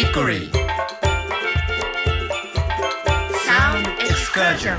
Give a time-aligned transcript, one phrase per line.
[0.00, 0.50] Hickory
[3.44, 4.78] Sound Excursion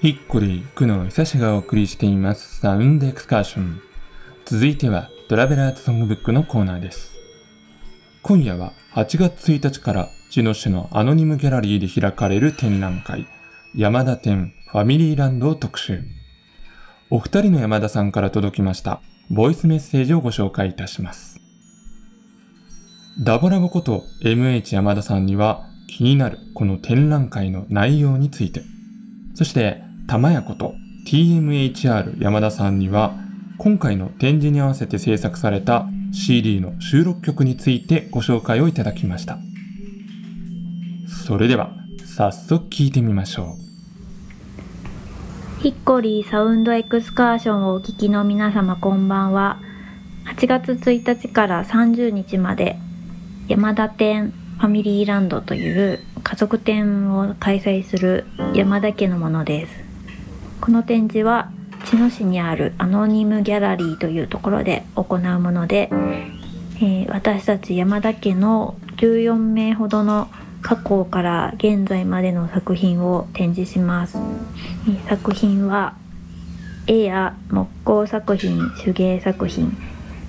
[0.00, 3.80] ヒッコリー、久野久志がお送りしていますサウンドエクスカーション。
[4.46, 7.12] 続いてはトラベラーズソングブックのコーナーです。
[8.22, 13.28] 今夜は8月1日から茅野市のアノニムギャラリーで開かれる展覧会、
[13.74, 16.02] 山田展ファミリーランドを特集。
[17.10, 21.38] お二人の山田さんから届きましたボイスメッセージをご紹介いたします。
[23.22, 28.62] ダボラボこと MH 山田さんには気になるこの展覧会の内容について、
[29.34, 30.74] そして玉屋こと
[31.06, 33.14] TMHR 山田さんには
[33.58, 39.38] 今回の展示に合わせて制作された CD の収録曲についてご紹介をいただきました。
[41.26, 41.77] それでは
[42.18, 43.56] 早速聴いてみましょ
[45.56, 45.62] う。
[45.62, 49.60] ヒッコリーサウンドエクスカーションをお聴きの皆様こんばんは。
[50.26, 52.76] 8月1日から30日まで
[53.46, 59.72] 山田店ファミリーランドという家族展を開催する山田家のものです。
[60.60, 61.52] この展示は
[61.84, 65.88] 茅野市にあるアノニムギャラリーというところで行うもので、
[66.78, 70.26] えー、私たち山田家の14名ほどの
[70.62, 74.18] 過去から現在までの作品を展示します、
[75.08, 75.94] 作品は
[76.86, 79.76] 絵や木工作品手芸作品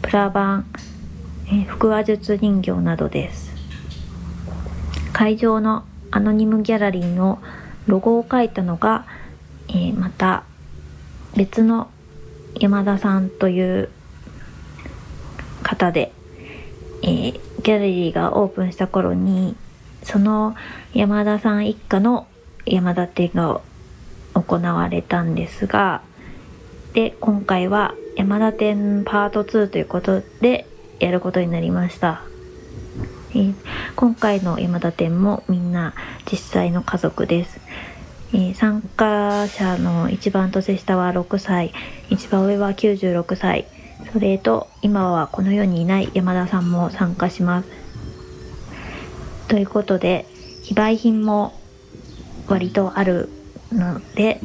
[0.02, 0.64] プラ板、
[1.52, 3.54] え、腹話術人形などです。
[5.14, 7.40] 会場のアノニムギャラリーの
[7.88, 9.06] ロゴを書いたのが、
[9.68, 10.44] えー、また
[11.36, 11.90] 別の
[12.60, 13.90] 山田さんという
[15.64, 16.12] 方で、
[17.04, 19.56] えー、ギャラリーがオープンした頃に
[20.04, 20.56] その
[20.94, 22.28] 山田さん一家の
[22.66, 23.62] 山田展が
[24.34, 26.02] 行われたんですが
[26.94, 30.68] で今回は山田展パート2ということで
[31.00, 32.22] やることになりました、
[33.36, 33.54] え、
[33.96, 35.94] 今回の山田展もみんな
[36.30, 37.60] 実際の家族です。
[38.34, 41.72] え、参加者の一番年下は6歳
[42.10, 43.68] 一番上は96歳。
[44.12, 47.79] それと今はこの世にいない山田さんも参加します。
[49.50, 50.26] ということで
[50.64, 51.60] 非売品も
[52.48, 53.30] 割とある
[53.72, 54.40] ので、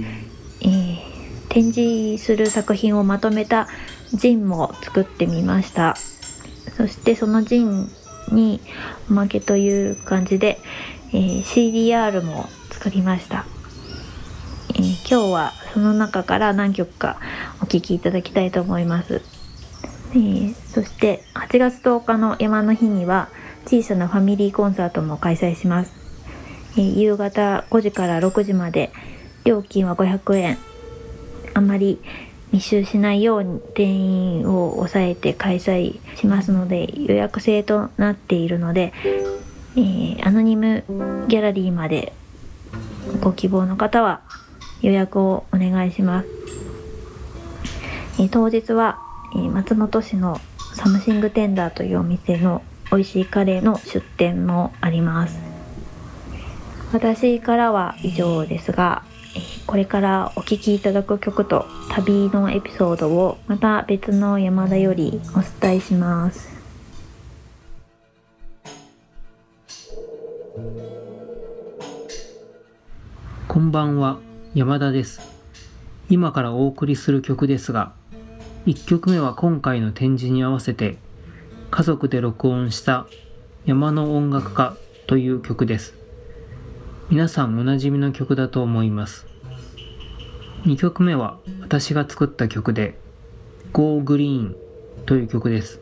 [0.60, 0.98] えー、
[1.48, 3.68] 展示する作品をまとめた
[4.12, 5.94] ジンも作ってみました
[6.76, 7.88] そしてそのジン
[8.32, 8.60] に
[9.10, 10.58] おまけという感じで、
[11.12, 13.44] えー、CDR も作りました
[14.76, 17.20] えー、今日はその中から何曲か
[17.62, 19.22] お聴きいただきたいと思います。
[20.10, 23.28] えー、そして8月10日の山の日には
[23.66, 25.92] 小さなファミリーコンサートも開催します。
[26.76, 28.90] えー、夕方5時から6時まで
[29.44, 30.58] 料金は500円。
[31.54, 32.00] あまり
[32.52, 38.92] 密集しないように定員を抑えて開催しますので予約制となっているので、
[39.76, 40.84] えー、アノニム
[41.28, 42.12] ギャラリーまで
[43.20, 44.22] ご希望の方は
[44.82, 46.28] 予約をお願いします。
[48.20, 48.98] え当日は、
[49.34, 50.40] え松本市の
[50.74, 52.62] Something Tender というお店の
[52.94, 55.40] 美味しいカレーの出店もあります。
[56.92, 59.02] 私からは以上ですが、
[59.66, 66.54] これからお聴きいただく曲と旅のエピソードをまた別の山田よりお伝えします。
[73.48, 74.20] こんばんは。
[74.54, 75.20] 山田です。
[76.08, 77.92] 今からお送りする曲ですが、
[78.66, 80.96] 1曲目は今回の展示に合わせて
[81.76, 83.08] 家族で録音した
[83.66, 84.76] 山の音楽家
[85.08, 85.94] という曲です。
[87.10, 89.26] 皆さんおなじみの曲だと思います。
[90.66, 92.96] 2曲目は私が作った曲で
[93.72, 94.54] Go Green
[95.06, 95.80] という曲です。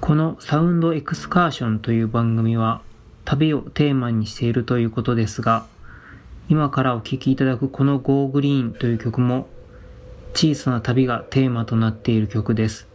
[0.00, 2.80] このサウンドエクスカーションという番組は
[3.24, 5.66] 旅をテーマにしているということですが、
[6.48, 9.48] 今からお聴きいただくこの Go Green という曲も
[10.34, 12.93] 小さな旅がテーマとなっている曲です。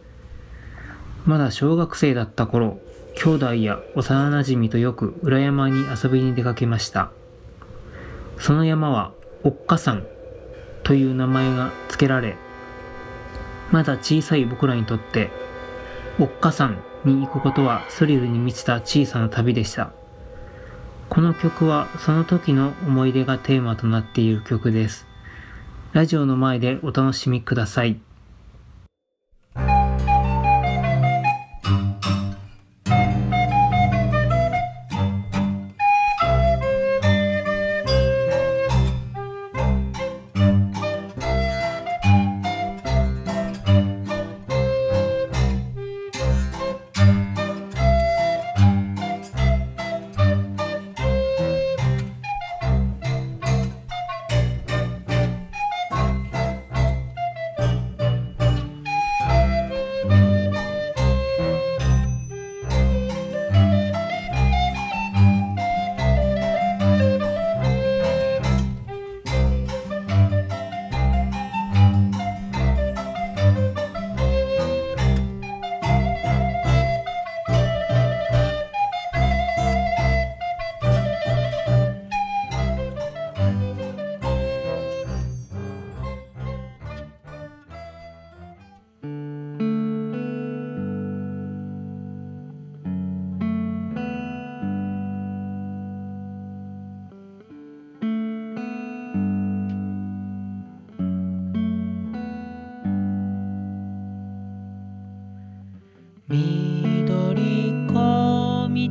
[1.26, 2.80] まだ小学生だった頃、
[3.16, 7.10] 兄弟や幼馴染とよく裏山に遊びに出かけました。
[8.38, 9.12] その山は
[9.42, 10.06] おっかさん
[10.82, 12.36] という名前が付けられ、
[13.70, 15.30] まだ小さい僕らにとって
[16.18, 19.92] おっかさんに行くことはスリルに満ちた小さな旅でした。
[21.08, 25.06] この曲はその時の思い出がテーマとなっている曲です。
[25.92, 28.00] ラジオの前でお楽しみください。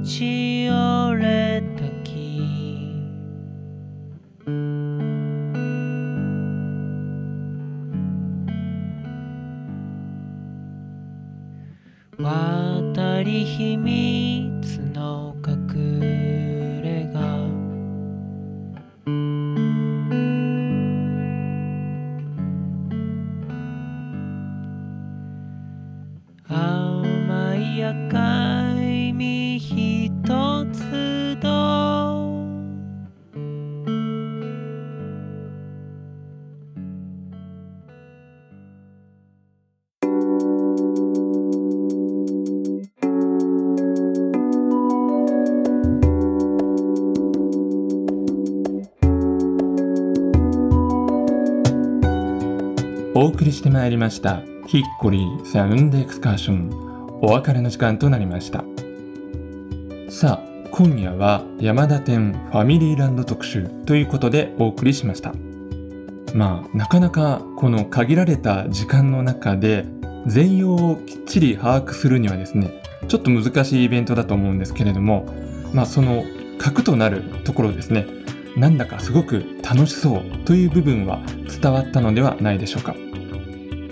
[0.10, 0.39] ち
[53.22, 57.20] お送りしてまいりましたヒッコリーサウンドエクスカーション。
[57.22, 58.64] お別れの時間となりました。
[60.10, 65.34] さあ今夜は山田店ファミリーランド特集ということでお送りしました。
[66.34, 69.84] まあなかなかこの限られた時間の中で
[70.26, 75.26] 全容をきっちり把握するにはですねちょっと難しいイベントだと思うんですけれども
[75.74, 76.24] まあその
[76.58, 78.08] 核となるところですね
[78.56, 81.20] なんだかすごく楽しそうという部分は
[81.62, 82.96] 伝わったのではないでしょうか。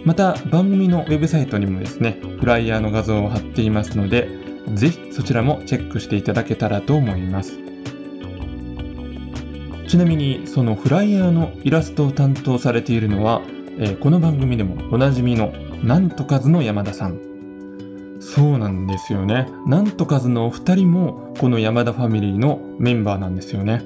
[0.07, 4.29] また番組のウェブサイトにもですねフライヤーの画像を貼っていますので
[4.73, 7.57] ぜひそちらもチェックしていただけたらと思います。
[9.85, 13.41] ちなみにそのフライヤーのイラストを担当されているのは、
[13.79, 15.51] えーこの番組でもおなじみの
[15.83, 17.19] なんとかずの山田さん。
[18.21, 19.49] そうなんですよね。
[19.65, 23.83] なんとかずのお二人もこの山田ファミリーのメンバーなんですよね。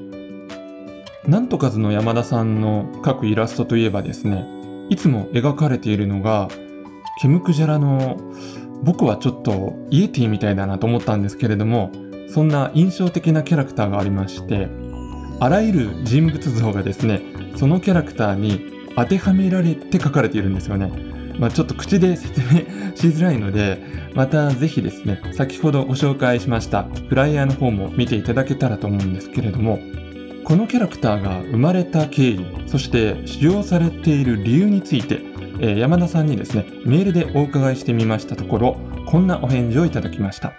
[1.26, 4.61] なんとかずの山田さんの描くイラストといえばですね
[4.92, 6.50] いつも描かれているのが
[7.22, 8.18] ケムクジャラの
[8.84, 11.94] 僕はちょっとイエティみたいだなと思ったんですけれども
[12.28, 14.68] そんな印象的なキャラクターがありまして
[15.40, 17.22] あらゆる人物像がですね
[17.56, 20.92] そのキャラクターに当てはめられて描かれているんですよね。
[21.40, 22.60] まあ、ちょっと口で説明
[22.94, 23.82] しづらいので
[24.14, 29.80] またぜひですね先ほどご紹介しましたフライヤーの方も見ていただけたらと思うんですけれども
[30.52, 35.22] このキャラクターが生まれた経緯そして使用されている理由について、
[35.62, 40.52] え山田さんにですねメールでお伺いしてみましたところこんなお返事をいただきました。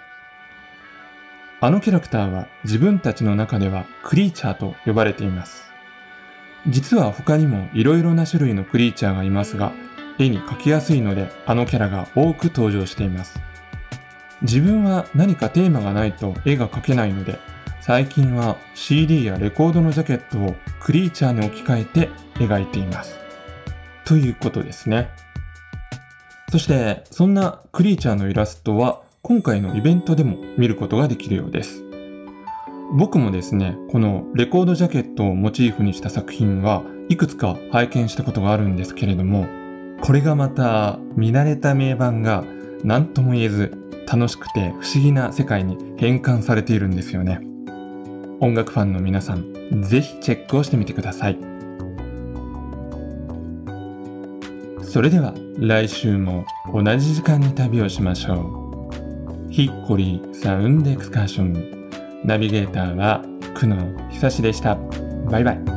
[1.61, 5.71] あのキャラクターは自分たちの中ではクリーチャーと呼ばれています。
[6.67, 9.73] 実は他にも色々な種類のクリーチャーがいますが
[10.17, 13.39] 絵に描きやすいのであのキャラが多く登場しています。
[14.41, 17.37] 自分は何かテーマがないと絵が描けないので
[17.85, 23.19] 最近は CD やレコードのジャケットをクリーチャーに置き換えて描いています。
[24.05, 25.09] ということですね。
[26.49, 31.83] そして、そんなクリーチャーのイラストは今回のイベントでも見ることができるようです。
[32.93, 39.45] 僕もですね、このレコードジャケットをモチーフにした作品はいくつか拝見したことがあるんですけれども、
[39.99, 42.45] これがまた見慣れた名盤が
[42.85, 43.77] 何とも言えず
[44.09, 47.41] 楽しくて不思議な世界に変換されているんですよね。
[48.43, 51.37] 音楽ファンの皆さん、ぜひチェックをしてみてください。
[54.81, 58.89] それでは来週も同じ時間に旅をしましょ
[59.49, 59.49] う。
[59.49, 61.89] ヒッコリーサウンドエクスカーション。
[62.25, 63.23] ナビゲーターは
[63.55, 63.77] 久野
[64.11, 64.75] 久志でした。
[65.29, 65.72] バイバイ。